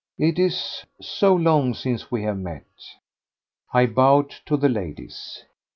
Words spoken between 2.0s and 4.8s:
we have met." I bowed to the